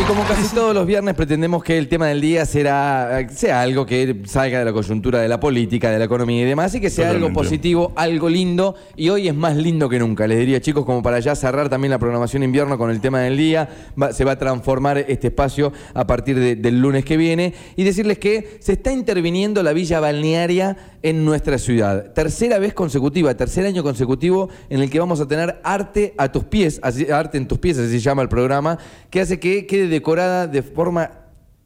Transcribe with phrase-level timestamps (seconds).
[0.00, 3.84] y como casi todos los viernes pretendemos que el tema del día será, sea algo
[3.84, 6.90] que salga de la coyuntura de la política, de la economía y demás, y que
[6.90, 10.26] sea algo positivo, algo lindo, y hoy es más lindo que nunca.
[10.26, 13.36] Les diría, chicos, como para ya cerrar también la programación invierno con el tema del
[13.36, 13.68] día,
[14.00, 17.84] va- se va a transformar este espacio a partir de- del lunes que viene, y
[17.84, 22.12] decirles que se está interviniendo la villa balnearia en nuestra ciudad.
[22.12, 26.44] Tercera vez consecutiva, tercer año consecutivo en el que vamos a tener arte a tus
[26.44, 28.78] pies, así- arte en tus pies, así se llama el programa,
[29.08, 31.20] que hace que quede decorada de forma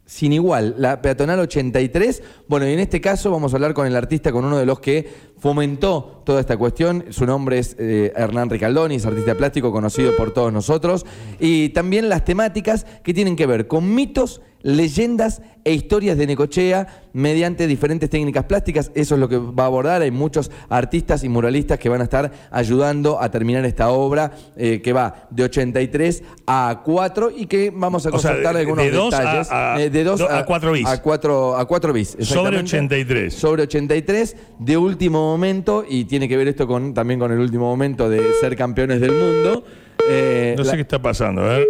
[0.06, 2.22] sin igual, la peatonal 83.
[2.46, 4.80] Bueno, y en este caso vamos a hablar con el artista, con uno de los
[4.80, 7.06] que fomentó toda esta cuestión.
[7.10, 11.06] Su nombre es eh, Hernán Ricaldoni, es artista plástico conocido por todos nosotros.
[11.40, 17.04] Y también las temáticas que tienen que ver con mitos, leyendas e historias de Necochea
[17.12, 18.90] mediante diferentes técnicas plásticas.
[18.94, 20.02] Eso es lo que va a abordar.
[20.02, 24.80] Hay muchos artistas y muralistas que van a estar ayudando a terminar esta obra eh,
[24.82, 28.98] que va de 83 a 4 y que vamos a O sea, consultar algunos de
[28.98, 29.48] a- detalles.
[29.52, 30.86] a- Eh, de dos do- a cuatro bis.
[30.86, 32.08] A 4 a cuatro bis.
[32.10, 32.22] Sobre
[32.58, 32.60] exactamente.
[32.76, 33.34] 83.
[33.34, 37.66] Sobre 83 de último momento y tiene que ver esto con también con el último
[37.66, 39.64] momento de ser campeones del mundo.
[40.08, 41.66] Eh, No sé la- qué está pasando, a ver.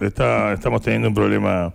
[0.00, 1.74] Está, estamos teniendo un problema.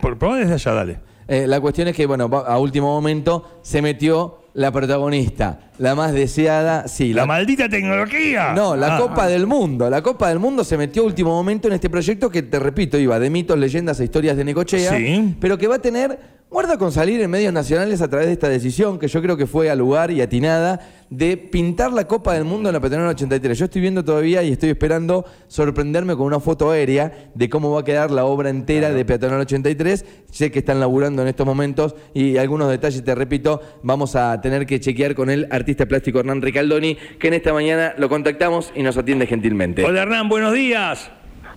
[0.00, 0.98] Por, desde allá, dale.
[1.28, 6.12] Eh, la cuestión es que, bueno, a último momento se metió la protagonista, la más
[6.12, 8.54] deseada, sí, La maldita tecnología.
[8.54, 8.98] No, la Ah.
[8.98, 9.88] Copa del Mundo.
[9.90, 12.98] La Copa del Mundo se metió a último momento en este proyecto que, te repito,
[12.98, 15.36] iba de mitos, leyendas e historias de Necochea, Sí.
[15.38, 16.18] pero que va a tener,
[16.50, 19.46] guarda con salir en medios nacionales a través de esta decisión, que yo creo que
[19.46, 23.58] fue al lugar y atinada, de pintar la Copa del Mundo en la Peatonal 83.
[23.58, 27.80] Yo estoy viendo todavía y estoy esperando sorprenderme con una foto aérea de cómo va
[27.80, 30.04] a quedar la obra entera de Peatonal 83.
[30.30, 34.66] Sé que están laburando en estos momentos y algunos detalles, te repito, vamos a tener
[34.66, 38.82] que chequear con el artista plástico Hernán Ricaldoni, que en esta mañana lo contactamos y
[38.82, 39.84] nos atiende gentilmente.
[39.84, 41.10] Hola Hernán, buenos días.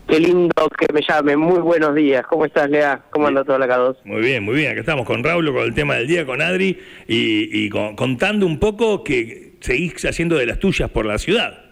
[0.07, 1.38] Qué lindo que me llame.
[1.38, 2.25] Muy buenos días.
[2.28, 3.01] ¿Cómo estás, Lea?
[3.12, 3.97] ¿Cómo anda toda la K2?
[4.03, 4.72] Muy bien, muy bien.
[4.72, 8.45] Acá estamos con Raúl, con el tema del día, con Adri, y, y con- contando
[8.45, 11.63] un poco que seguís haciendo de las tuyas por la ciudad.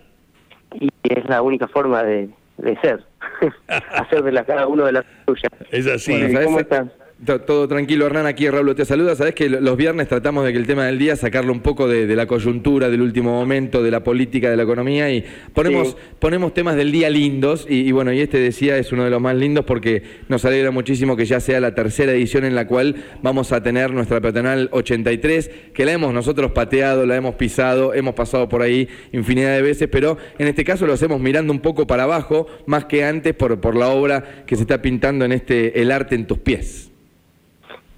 [0.80, 3.04] Y es la única forma de, de ser.
[3.68, 5.52] Hacer de la cada uno de las suyas.
[5.72, 6.14] Es así.
[6.44, 6.88] ¿Cómo estás?
[7.26, 9.14] To- Todo tranquilo, Hernán, aquí Raúl te saluda.
[9.14, 11.86] Sabes que lo- los viernes tratamos de que el tema del día sacarlo un poco
[11.90, 15.90] de, de la coyuntura, del último momento, de la política, de la economía y ponemos,
[15.90, 15.96] Sí.
[16.20, 19.20] ponemos temas del día lindos y, y bueno, y este decía es uno de los
[19.20, 22.96] más lindos porque nos alegra muchísimo que ya sea la tercera edición en la cual
[23.22, 28.14] vamos a tener nuestra peatonal 83, que la hemos nosotros pateado, la hemos pisado, hemos
[28.16, 31.86] pasado por ahí infinidad de veces, pero en este caso lo hacemos mirando un poco
[31.86, 35.82] para abajo, más que antes por, por la obra que se está pintando en este
[35.82, 36.89] El arte en tus pies.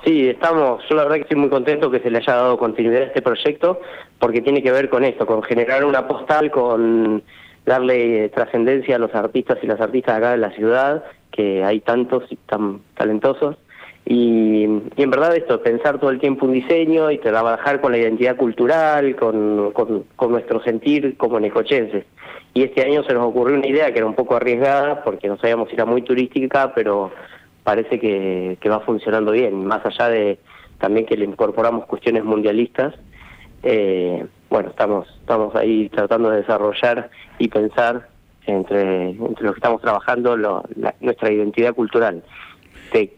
[0.04, 3.04] Sí, estamos, yo la verdad que estoy muy contento que se le haya dado continuidad
[3.04, 3.80] a este proyecto
[4.20, 7.22] porque tiene que ver con esto, con generar una postal, con
[7.66, 12.24] darle trascendencia a los artistas y las artistas acá de la ciudad, que hay tantos
[12.32, 13.58] y tan talentosos.
[14.04, 18.00] Y, y en verdad esto, pensar todo el tiempo un diseño y trabajar con la
[18.00, 22.06] identidad cultural, con, con, con nuestro sentir como necochenses.
[22.56, 25.38] Y este año se nos ocurrió una idea que era un poco arriesgada porque no
[25.38, 27.12] sabíamos si era muy turística, pero
[27.64, 30.40] parece que, que va funcionando bien, más allá de
[30.80, 32.96] también que le incorporamos cuestiones mundialistas.
[33.64, 38.10] eh, bueno, estamos estamos ahí tratando de desarrollar y pensar
[38.48, 42.24] entre, entre los que estamos trabajando lo- la- nuestra identidad cultural.
[42.92, 43.14] Te-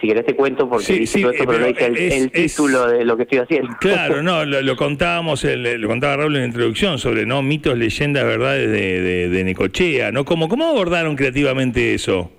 [0.00, 1.96] si querés te cuento porque Sí, dice sí, todo esto, eh, pero no dice el,
[1.96, 3.70] es- título de lo que estoy haciendo.
[3.80, 7.78] Claro, no, lo, lo contábamos, el- lo contaba Raúl en la introducción sobre no mitos,
[7.78, 10.24] leyendas, verdades de, de, de Necochea, ¿no?
[10.24, 12.30] ¿Cómo, ¿Cómo abordaron creativamente eso?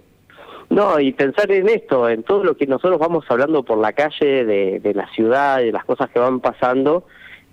[0.78, 4.46] No, y pensar en esto, en todo lo que nosotros vamos hablando por la calle
[4.46, 7.04] de, la ciudad, de las cosas que van pasando,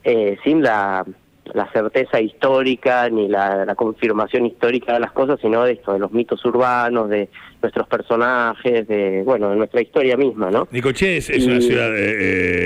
[0.02, 1.06] eh, sin la,
[1.52, 5.98] la certeza histórica ni la, la confirmación histórica de las cosas, sino de esto, de
[5.98, 7.28] los mitos urbanos, de
[7.60, 10.68] nuestros personajes, de, bueno, de nuestra historia misma, ¿no?
[10.70, 12.16] Necochea es, es una ciudad, eh,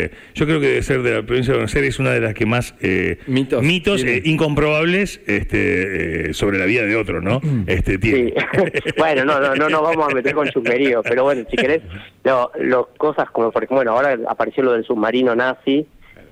[0.07, 2.21] eh, yo creo que debe ser de la provincia de Buenos Aires, es una de
[2.21, 7.41] las que más eh, Mitos eh, incomprobables este, eh, sobre la vida de otro, ¿no?
[7.67, 7.99] Este, Sí.
[7.99, 8.35] tiene.
[8.99, 11.83] bueno, no, no, no nos vamos a meter con chusmerío, pero bueno, si querés,
[12.25, 15.87] lo, lo- cosas como, por ejemplo, bueno, ahora apareció lo del submarino nazi,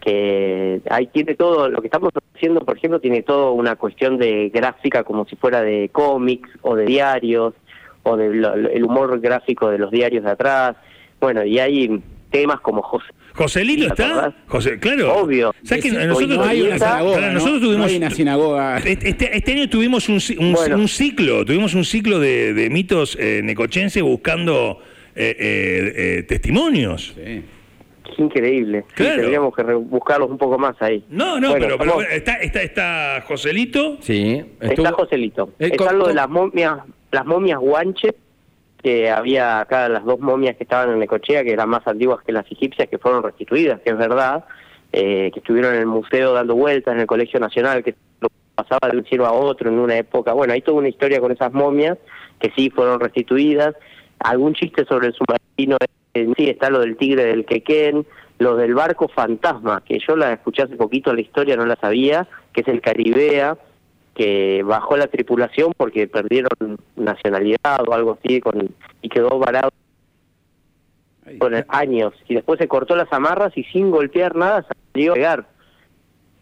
[0.07, 4.51] que ahí tiene todo, lo que estamos haciendo, por ejemplo, tiene todo una cuestión de
[4.55, 7.55] gráfica como si fuera de cómics o de diarios,
[8.05, 10.77] o del humor gráfico de los diarios de atrás,
[11.21, 12.01] bueno, y hay
[12.31, 13.07] temas como José.
[13.35, 14.33] Joselito ¿Te está?
[14.47, 15.13] José, claro.
[15.17, 15.53] Obvio.
[15.65, 17.33] ¿Sabes que Sí, sí, nosotros, no hay una sinagoga, para ¿no?
[17.35, 18.79] nosotros No tuvimos hay una sinagoga.
[18.79, 20.77] Este, este año tuvimos un, ci- un, Bueno.
[20.77, 24.79] un ciclo, tuvimos un ciclo de, de mitos eh, necochenses buscando
[25.17, 27.15] eh, eh, eh, testimonios.
[27.19, 27.43] Es
[28.19, 28.85] increíble.
[28.97, 31.05] Sí, tendríamos que buscarlos un poco más ahí.
[31.09, 33.97] No, no, Bueno, pero, pero está, está, está Joselito.
[34.01, 34.45] Sí.
[34.61, 35.51] Está Joselito.
[35.59, 36.79] Eh, Está con- lo de las momias,
[37.13, 38.15] las momias guanche,
[38.83, 42.33] que había acá las dos momias que estaban en Necochea, que eran más antiguas que
[42.33, 44.45] las egipcias, que fueron restituidas, que es verdad,
[44.93, 48.89] eh, que estuvieron en el museo dando vueltas en el Colegio Nacional, que lo pasaba
[48.91, 50.33] de un cielo a otro en una época.
[50.33, 51.99] Bueno, hay toda una historia con esas momias,
[52.39, 53.75] que sí fueron restituidas.
[54.21, 55.77] Algún chiste sobre el submarino,
[56.37, 58.07] sí, está lo del tigre del Quequén,
[58.39, 62.29] lo del barco fantasma, que yo la escuché hace poquito la historia, no la sabía,
[62.53, 63.57] que es el Caribea,
[64.15, 69.71] que bajó la tripulación porque perdieron nacionalidad o algo así con, y quedó varado
[71.39, 72.15] con años.
[72.29, 75.57] Y después se cortó las amarras y sin golpear nada salió a pegar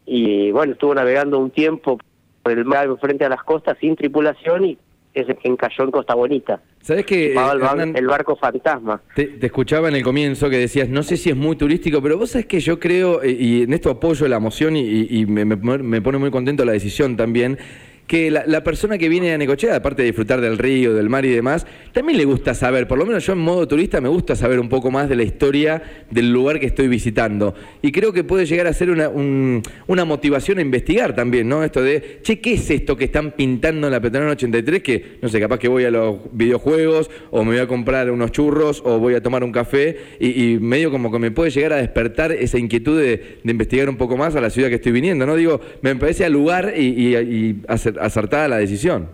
[0.07, 1.99] y bueno estuvo navegando un tiempo
[2.43, 4.79] por el mar frente a las costas sin tripulación y
[5.15, 6.61] ese que encalló en Costa Bonita.
[6.83, 9.01] ¿Sabés que el, bar- Hernán, el barco fantasma.
[9.15, 12.19] Te, te escuchaba en el comienzo que decías, no sé si es muy turístico, pero
[12.19, 15.27] vos sabés que yo creo, eh, y en esto apoyo la moción y, y- y
[15.27, 17.59] me, me- me pone muy contento la decisión también,
[18.07, 21.31] que la, persona que viene a Necochea, aparte de disfrutar del río, del mar y
[21.31, 24.61] demás, también le gusta saber, por lo menos yo en modo turista me gusta saber
[24.61, 27.55] un poco más de la historia del lugar que estoy visitando.
[27.81, 31.65] Y creo que puede llegar a ser una, un- una motivación a investigar también, ¿no?
[31.65, 34.83] Esto de, che, ¿qué es esto que están pintando en la Peatonal 83?
[34.83, 38.33] Que, no sé, capaz que voy a los videojuegos o me voy a comprar unos
[38.33, 41.77] churros o voy a tomar un café y, medio como que me puede llegar a
[41.77, 45.37] despertar esa inquietud de, investigar un poco más a la ciudad que estoy viniendo, ¿no?
[45.37, 49.09] Digo, me parece al lugar y, y- y acer- acertada la decisión.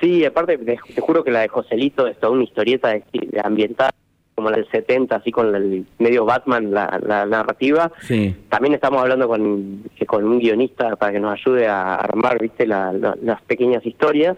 [0.00, 3.40] Sí, aparte, te, te juro que la de Joselito es toda una historieta de, de
[3.42, 3.90] ambiental,
[4.34, 7.92] como la del 70, así con el medio Batman, la, la narrativa.
[8.00, 8.34] Sí.
[8.48, 12.92] También estamos hablando con, con un guionista para que nos ayude a armar, viste, la-
[12.92, 14.36] la- las pequeñas historias.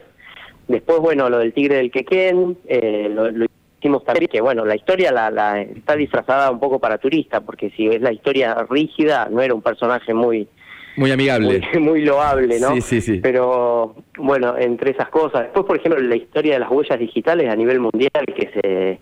[0.68, 3.46] Después, bueno, lo del tigre del Quequén, eh, lo, lo
[3.78, 7.70] hicimos también, que bueno, la historia la, la- está disfrazada un poco para turista, porque
[7.70, 10.48] si es la historia rígida, no era un personaje muy
[10.96, 11.60] Muy amigable.
[11.74, 12.74] muy, muy loable, ¿no?
[12.74, 13.20] Sí, sí, sí.
[13.22, 15.42] Pero bueno, entre esas cosas.
[15.42, 18.98] Después, por ejemplo, la historia de las huellas digitales a nivel mundial, que se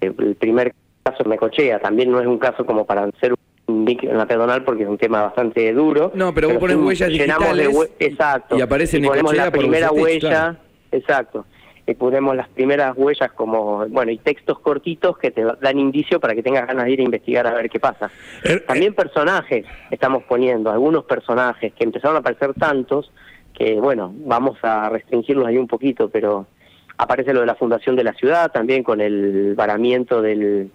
[0.00, 3.32] el primer caso en Necochea, también no es un caso como para hacer
[3.66, 6.10] un en la pedonal porque es un tema bastante duro.
[6.14, 8.56] No, pero vos pones huellas de digitales hue- exacto.
[8.56, 10.56] y aparece ponemos la primera huella, claro.
[10.92, 11.46] exacto.
[11.90, 16.34] Y ponemos las primeras huellas como, bueno, y textos cortitos que te dan indicio para
[16.34, 18.10] que tengas ganas de ir a investigar a ver qué pasa.
[18.44, 23.10] Er- También personajes estamos poniendo, algunos personajes que empezaron a aparecer tantos
[23.54, 26.46] que, bueno, vamos a restringirlos ahí un poquito, pero
[26.98, 30.70] aparece lo de la fundación de la ciudad también con el varamiento del,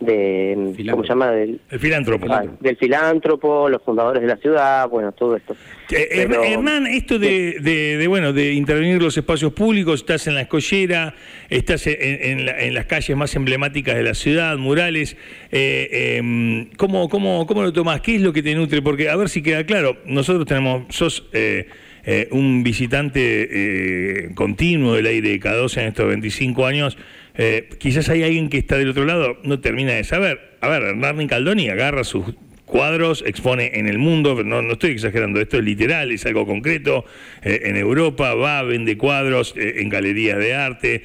[0.00, 1.30] de, ¿cómo se llama?
[1.32, 2.26] Del, El filántropo.
[2.30, 5.56] ah, del filántropo, los fundadores de la ciudad, bueno, todo esto.
[5.90, 10.34] Eh, Pero- Hernán, esto de, de- de, bueno de intervenir los espacios públicos, estás en
[10.34, 11.14] la escollera,
[11.48, 15.16] estás en, en la- en las calles más emblemáticas de la ciudad, murales,
[15.50, 18.00] eh, em, ¿cómo, cómo, ¿cómo lo tomás?
[18.02, 18.82] ¿Qué es lo que te nutre?
[18.82, 21.66] Porque a ver si queda claro, nosotros tenemos, sos eh,
[22.04, 26.96] eh, un visitante eh, continuo del aire de K12 en estos 25 años,
[27.40, 30.56] eh, quizás hay alguien que está del otro lado, no termina de saber.
[30.60, 35.40] A ver, Hernán Caldoni agarra sus cuadros, expone en el mundo, no, no estoy exagerando,
[35.40, 37.04] esto es literal, es algo concreto,
[37.42, 41.04] eh, en Europa va, vende cuadros eh, en galerías de arte,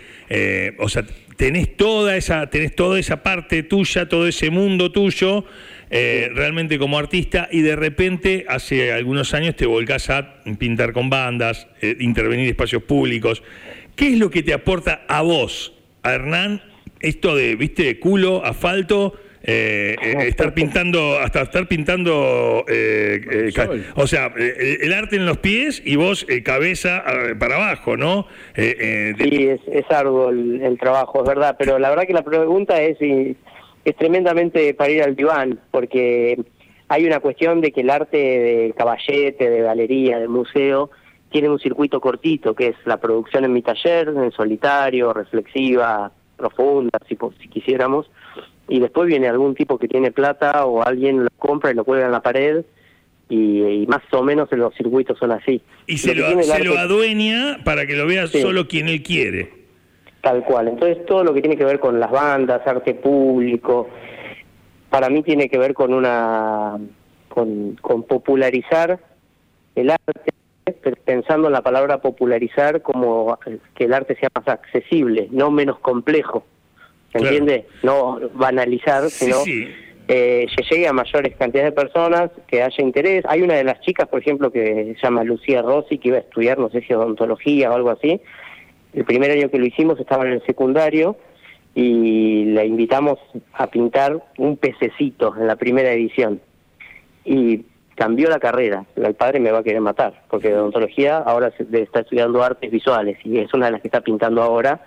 [0.79, 1.05] o sea,
[1.37, 5.45] tenés toda esa, tenés toda esa parte tuya, todo ese mundo tuyo,
[5.91, 11.67] realmente como artista, y de repente hace algunos años te volcás a pintar con bandas,
[11.99, 13.43] intervenir en espacios públicos.
[13.95, 15.73] ¿Qué es lo que te aporta a vos,
[16.03, 16.61] a Hernán,
[16.99, 19.13] esto de, viste, culo, asfalto,
[19.45, 25.25] eh, eh, estar pintando, hasta estar pintando, eh, eh, o sea, eh, el arte en
[25.25, 27.03] los pies y vos eh, cabeza
[27.39, 28.25] para abajo, ¿no?
[28.55, 32.13] Eh, eh, Sí, es, es arduo el, el trabajo, es verdad, pero la verdad que
[32.13, 33.35] la pregunta es, y-
[33.83, 36.39] es tremendamente para ir al diván, porque
[36.87, 40.89] hay una cuestión de que el arte de caballete, de galería, de museo,
[41.33, 46.99] tiene un circuito cortito, que es la producción en mi taller, en solitario, reflexiva, profunda,
[47.09, 48.09] si, si quisiéramos,
[48.69, 52.05] y después viene algún tipo que tiene plata o alguien lo compra y lo cuelga
[52.05, 52.63] en la pared,
[53.29, 55.59] y, y más o menos los circuitos son así.
[55.87, 58.39] y se lo, se arte- lo adueña para que lo vea Sí.
[58.41, 59.51] solo quien él quiere.
[60.21, 60.67] Tal cual.
[60.67, 63.89] Entonces todo lo que tiene que ver con las bandas, arte público,
[64.89, 66.77] para mí tiene que ver con una
[67.27, 68.99] con, con popularizar
[69.75, 70.31] el arte,
[70.91, 73.37] pensando en la palabra popularizar como
[73.75, 76.45] que el arte sea más accesible, no menos complejo.
[77.11, 77.35] ¿Se Claro.
[77.35, 77.67] entiende?
[77.83, 79.67] No banalizar, Sí, sino sí.
[80.07, 83.23] eh, que llegue a mayores cantidades de personas, que haya interés.
[83.27, 86.21] Hay una de las chicas, por ejemplo, que se llama Lucía Rossi, que iba a
[86.21, 88.19] estudiar, no sé si odontología o algo así.
[88.93, 91.15] El primer año que lo hicimos estaba en el secundario
[91.75, 93.17] y la invitamos
[93.53, 96.41] a pintar un pececito en la primera edición.
[97.25, 98.85] Y cambió la carrera.
[98.95, 102.69] El padre me va a querer matar, porque de odontología ahora se- está estudiando artes
[102.71, 104.79] visuales y es una de las que está pintando ahora.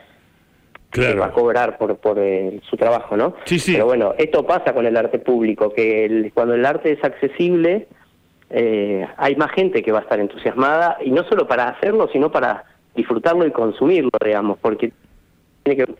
[0.91, 1.13] Claro.
[1.15, 3.35] Que va a cobrar por, por eh, su trabajo, ¿no?
[3.45, 3.73] Sí, sí.
[3.73, 7.87] Pero bueno, esto pasa con el arte público, que el- cuando el arte es accesible,
[8.51, 12.31] eh, hay más gente que va a estar entusiasmada, y no solo para hacerlo, sino
[12.31, 14.93] para disfrutarlo y consumirlo, digamos, porque
[15.65, 15.93] tiene que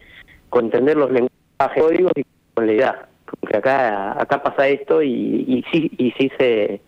[0.49, 2.97] con entender los lenguajes códigos y con la edad.
[3.41, 6.81] Porque acá, acá pasa esto y, y sí, y sí se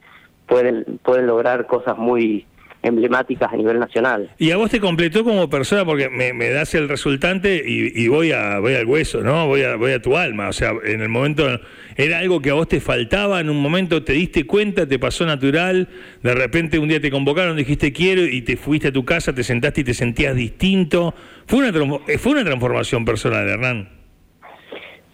[0.48, 2.46] pueden, pueden lograr cosas muy
[2.82, 4.30] emblemáticas a nivel nacional.
[4.38, 8.08] Y a vos te completó como persona porque me, me das el resultante y, y
[8.08, 9.46] voy a voy al hueso, ¿no?
[9.46, 11.44] Voy a voy a tu alma, o sea, en el momento
[11.96, 15.26] era algo que a vos te faltaba, en un momento te diste cuenta, te pasó
[15.26, 15.88] natural,
[16.22, 19.42] de repente un día te convocaron, dijiste quiero y te fuiste a tu casa, te
[19.42, 21.14] sentaste y te sentías distinto.
[21.46, 21.72] Fue una
[22.18, 23.88] fue una transformación personal, Hernán.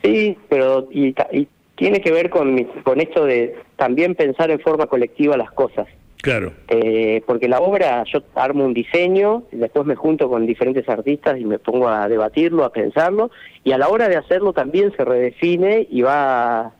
[0.02, 4.60] Sí, pero y, y tiene que ver con, mi- con esto de también pensar en
[4.60, 5.86] forma colectiva las cosas.
[6.22, 6.52] Claro.
[6.68, 11.38] Eh, porque la obra, yo armo un diseño, y después me junto con diferentes artistas
[11.38, 13.30] y me pongo a debatirlo, a pensarlo,
[13.62, 16.72] y a la hora de hacerlo también se redefine y va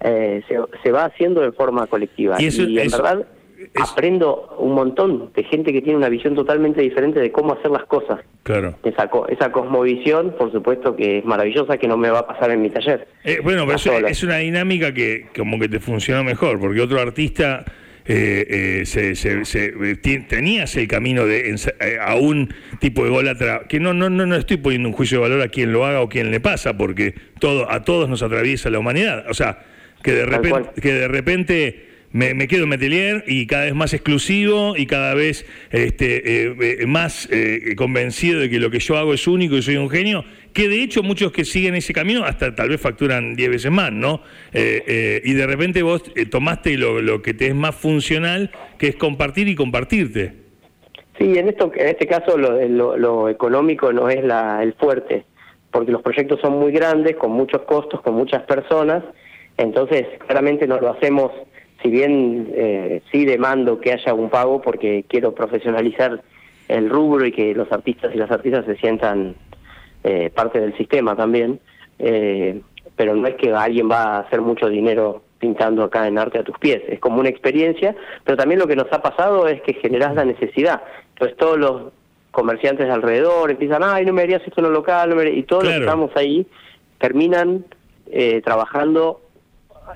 [0.00, 2.36] eh, se, se va haciendo de forma colectiva.
[2.40, 3.26] Y eso- en eso- verdad
[3.74, 7.70] es- aprendo un montón de gente que tiene una visión totalmente diferente de cómo hacer
[7.70, 8.20] las cosas.
[8.42, 8.76] Claro.
[8.84, 12.50] Esa, co- esa cosmovisión, por supuesto que es maravillosa, que no me va a pasar
[12.50, 13.06] en mi taller.
[13.24, 17.64] Eh, bueno, pero es una dinámica que como que te funcionó mejor, porque otro artista
[18.04, 19.96] eh, eh, se, se- se- eh,
[20.28, 24.34] tenías el camino de eh, a un tipo de golatra, que no, no, no, no
[24.34, 27.14] estoy poniendo un juicio de valor a quien lo haga o quien le pasa, porque
[27.38, 29.24] todo, a todos nos atraviesa la humanidad.
[29.30, 29.60] O sea,
[30.02, 30.70] que de Tal repente, cual.
[30.82, 35.14] que de repente me, me quedo en Metelier y cada vez más exclusivo y cada
[35.14, 39.56] vez este, eh, eh, más eh, convencido de que lo que yo hago es único
[39.56, 42.80] y soy un genio, que de hecho muchos que siguen ese camino hasta tal vez
[42.80, 44.22] facturan 10 veces más, ¿no?
[44.52, 49.48] Y de repente vos tomaste lo, lo que te es más funcional, que es compartir
[49.48, 50.34] y compartirte.
[51.18, 55.24] Sí, en esto, en este caso lo económico no es la, el fuerte,
[55.72, 59.02] porque los proyectos son muy grandes, con muchos costos, con muchas personas,
[59.56, 61.32] entonces claramente no lo hacemos,
[61.82, 66.22] si bien eh, sí demando que haya un pago porque quiero profesionalizar
[66.68, 69.34] el rubro y que los artistas y las artistas se sientan
[70.04, 71.60] eh, parte del sistema también,
[71.98, 72.60] eh,
[72.96, 76.44] pero no es que alguien va a hacer mucho dinero pintando acá en arte a
[76.44, 79.74] tus pies, es como una experiencia, pero también lo que nos ha pasado es que
[79.74, 80.82] generás la necesidad,
[81.14, 81.92] entonces todos los
[82.30, 85.38] comerciantes de alrededor empiezan, ay, no me harías esto en el local, no me harías-".
[85.38, 86.46] y todos los que estamos ahí
[86.98, 87.64] terminan
[88.06, 89.21] eh, trabajando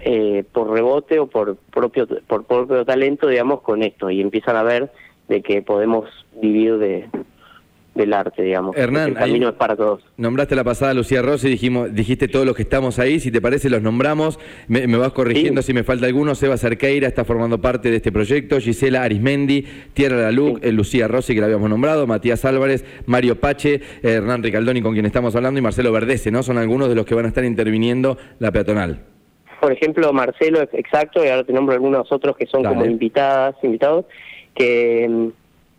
[0.04, 4.62] eh, por rebote o por propio por propio talento, digamos, con esto y empiezan a
[4.62, 4.90] ver
[5.28, 6.08] de que podemos
[6.40, 7.08] vivir de
[7.94, 8.76] del arte, digamos.
[8.76, 10.04] Hernán, el camino ahí- es para todos.
[10.18, 13.40] Nombraste la pasada a Lucía Rossi, dijimos, dijiste todos los que estamos ahí, si te
[13.40, 14.38] parece los nombramos,
[14.68, 15.68] me, me vas corrigiendo Sí.
[15.68, 20.18] si me falta alguno, Seba Cerqueira está formando parte de este proyecto, Gisela Arismendi, Tierra
[20.20, 20.68] Laluc, Sí.
[20.68, 24.92] eh, Lucía Rossi que la habíamos nombrado, Matías Álvarez, Mario Pache, eh, Hernán Ricaldoni con
[24.92, 26.42] quien estamos hablando y Marcelo Verdece, ¿no?
[26.42, 29.04] Son algunos de los que van a estar interviniendo la peatonal.
[29.60, 32.74] Por ejemplo, Marcelo, es exacto, y ahora te nombro algunos otros que son Dale.
[32.76, 34.04] como invitadas, invitados,
[34.54, 35.28] que, mm,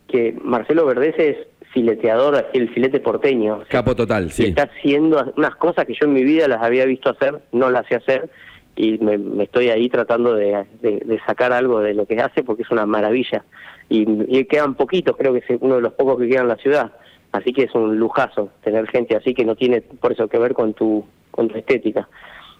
[0.09, 1.37] que Marcelo Verdez es
[1.73, 3.63] fileteador, el filete porteño.
[3.69, 4.45] Capo total, sí.
[4.47, 7.85] está haciendo unas cosas que yo en mi vida las había visto hacer, no las
[7.87, 8.29] sé hacer,
[8.75, 12.43] y me, me estoy ahí tratando de, de- de sacar algo de lo que hace
[12.43, 13.43] porque es una maravilla.
[13.89, 16.55] Y, y quedan poquitos, creo que es uno de los pocos que quedan en la
[16.57, 16.91] ciudad.
[17.31, 20.53] Así que es un lujazo tener gente así que no tiene por eso que ver
[20.53, 22.07] con tu, con tu estética.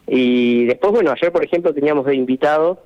[0.08, 2.82] Y después, bueno, ayer por ejemplo teníamos de invitado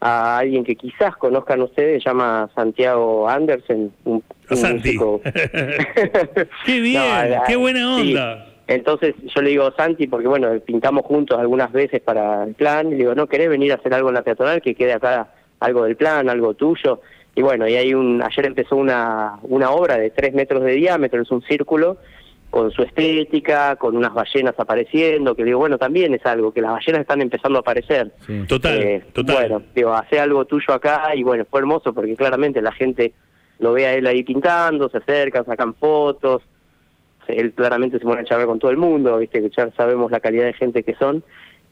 [0.00, 4.88] a alguien que quizás conozcan ustedes, se llama Santiago Andersen, un, un Santi.
[4.98, 5.20] músico.
[6.66, 8.10] Qué bien, la- qué buena sí.
[8.14, 8.46] onda.
[8.68, 12.90] Entonces yo le digo, Santi, porque bueno, pintamos juntos algunas veces para el plan, y
[12.92, 15.28] le digo, ¿no querés venir a hacer algo en la peatonal que quede acá
[15.60, 17.00] algo del plan, algo tuyo?
[17.34, 21.22] Y bueno, y hay un, ayer empezó una, una obra de tres metros de diámetro,
[21.22, 21.98] es un círculo,
[22.52, 26.72] con su estética, con unas ballenas apareciendo, que digo, bueno, también es algo, que las
[26.72, 28.12] ballenas están empezando a aparecer.
[28.26, 28.44] Sí.
[28.46, 29.36] Total, Eh, total.
[29.36, 33.14] Bueno, digo, hace algo tuyo acá y bueno, fue hermoso porque claramente la gente
[33.58, 36.42] lo ve a él ahí pintando, se acercan, sacan fotos,
[37.26, 40.20] él claramente se pone a charlar con todo el mundo, viste que ya sabemos la
[40.20, 41.24] calidad de gente que son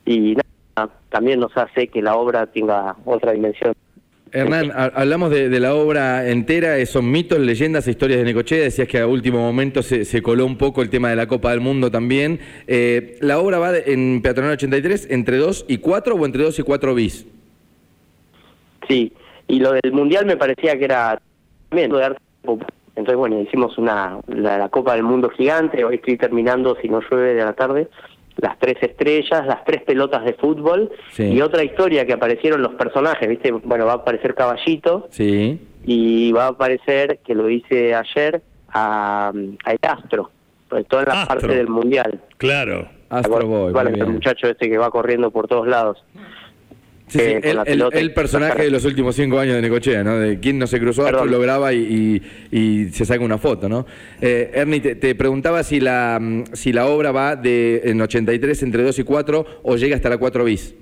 [0.07, 3.75] y nada, también nos hace que la obra tenga otra dimensión.
[4.33, 8.63] Hernán, ha- hablamos de, de la obra entera, eh, son mitos, leyendas historias de Necochea.
[8.63, 11.51] Decías que a último momento se, se coló un poco el tema de la Copa
[11.51, 12.39] del Mundo también.
[12.67, 16.63] Eh, ¿La obra va en Peatonal 83 entre 2 y 4 o entre 2 y
[16.63, 17.27] 4 bis?
[18.89, 19.13] Sí,
[19.49, 21.21] y lo del mundial me parecía que era
[21.69, 21.93] también
[22.97, 27.35] Entonces, bueno, hicimos una la Copa del Mundo gigante, hoy estoy terminando, si no llueve
[27.35, 27.89] de la tarde,
[28.41, 31.25] las tres estrellas, las tres pelotas de fútbol Sí.
[31.25, 33.51] y otra historia que aparecieron los personajes, ¿viste?
[33.53, 35.61] Bueno, va a aparecer Caballito Sí.
[35.85, 38.43] y va a aparecer, que lo hice ayer,
[38.73, 39.33] a,
[39.65, 40.31] a El Astro,
[40.69, 41.41] sobre todo en la Astro.
[41.41, 42.21] parte del Mundial.
[42.37, 42.89] Claro.
[43.09, 45.99] Astro Boy, Bueno, muy el muchacho este que va corriendo por todos lados.
[47.11, 47.55] Sí, sí, eh,
[47.93, 50.17] el, personaje de los últimos cinco años de Necochea, ¿no?
[50.19, 51.31] De quién no se cruzó, Perdón.
[51.31, 53.85] lo graba y, y- y se saca una foto, ¿no?
[54.21, 58.63] Eh, Ernie, te, te preguntaba si la, mm, si la obra va de en 83
[58.63, 60.75] entre 2 y 4 o llega hasta la 4 bis.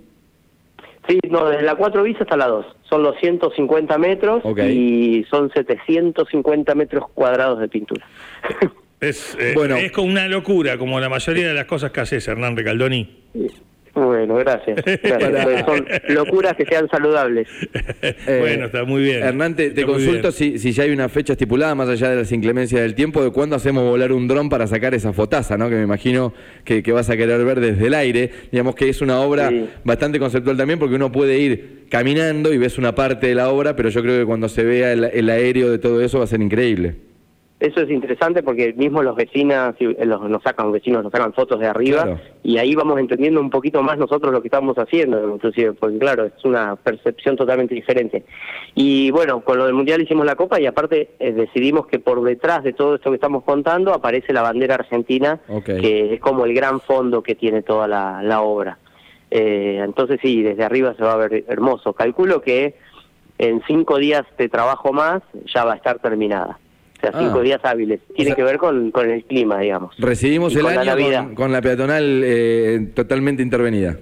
[1.08, 2.66] Sí, no, desde la 4 bis hasta la 2.
[2.82, 8.06] Son los 150 metros y son 750 metros cuadrados de pintura.
[9.00, 9.76] Es, eh, Bueno.
[9.76, 13.24] es como una locura, como la mayoría de las cosas que haces, Hernán Recaldoni.
[14.04, 14.80] Bueno, gracias.
[15.66, 17.48] Son locuras que sean saludables.
[18.02, 19.22] Eh, bueno, está muy bien.
[19.22, 22.80] Hernán, te, consulto si, si ya hay una fecha estipulada, más allá de las inclemencias
[22.80, 25.68] del tiempo, de cuándo hacemos volar un dron para sacar esa fotaza, ¿no?
[25.68, 26.32] Que me imagino
[26.64, 28.30] que, que vas a querer ver desde el aire.
[28.52, 29.68] Digamos que es una obra Sí.
[29.84, 33.74] bastante conceptual también, porque uno puede ir caminando y ves una parte de la obra,
[33.76, 36.26] pero yo creo que cuando se vea el, el aéreo de todo eso va a
[36.26, 36.96] ser increíble.
[37.60, 41.58] Eso es interesante porque mismo los vecinos eh, los, nos sacan vecinos nos sacan fotos
[41.58, 42.20] de arriba Claro.
[42.44, 46.26] y ahí vamos entendiendo un poquito más nosotros lo que estamos haciendo, inclusive, porque claro,
[46.26, 48.24] es una percepción totalmente diferente.
[48.76, 52.22] Y bueno, con lo del Mundial hicimos la Copa y aparte eh, decidimos que por
[52.22, 56.54] detrás de todo esto que estamos contando aparece la bandera argentina, que es como el
[56.54, 58.78] gran fondo que tiene toda la, la obra.
[59.32, 61.92] Eh, entonces sí, desde arriba se va a ver hermoso.
[61.92, 62.76] Calculo que
[63.38, 65.22] en cinco días de trabajo más
[65.52, 66.58] ya va a estar terminada.
[66.98, 67.18] O sea, Ah.
[67.22, 68.00] cinco días hábiles.
[68.14, 69.94] Tiene sea- que ver con, con el clima, digamos.
[69.98, 73.96] Recibimos Y el con año con, con la peatonal eh, totalmente intervenida.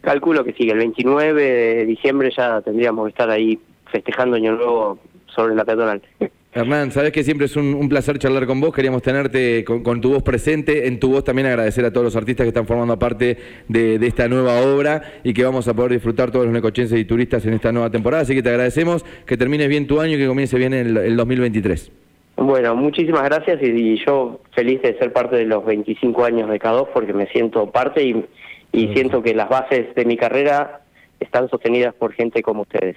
[0.00, 3.58] Calculo que sí, que el 29 de diciembre ya tendríamos que estar ahí
[3.92, 4.98] festejando Año Nuevo
[5.34, 6.00] sobre la peatonal.
[6.54, 8.72] Hernán, sabes que siempre es un, un placer charlar con vos.
[8.74, 10.88] Queríamos tenerte con, con tu voz presente.
[10.88, 13.36] En tu voz también agradecer a todos los artistas que están formando parte
[13.68, 17.04] de, de esta nueva obra y que vamos a poder disfrutar todos los necochenses y
[17.04, 18.22] turistas en esta nueva temporada.
[18.22, 21.16] Así que te agradecemos que termines bien tu año y que comience bien el, el
[21.16, 21.92] 2023.
[22.38, 26.58] Bueno, muchísimas gracias y, y yo feliz de ser parte de los 25 años de
[26.60, 28.24] K2 porque me siento parte y,
[28.72, 30.80] y siento que las bases de mi carrera
[31.18, 32.96] están sostenidas por gente como ustedes.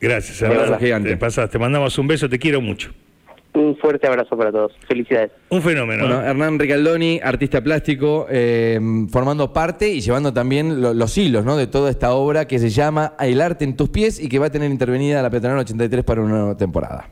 [0.00, 1.10] Gracias, Abrazo gigante.
[1.10, 2.90] Te pasas, te mandamos un beso, te quiero mucho.
[3.54, 4.72] Un fuerte abrazo para todos.
[4.86, 5.32] Felicidades.
[5.48, 6.06] Un fenómeno.
[6.06, 6.30] Bueno, ¿eh?
[6.30, 8.78] Hernán Ricaldoni, artista plástico, eh,
[9.10, 11.56] formando parte y llevando también lo- los hilos ¿no?
[11.56, 14.46] de toda esta obra que se llama El arte en tus pies y que va
[14.46, 17.08] a tener intervenida la Peatonal 83 para una nueva temporada.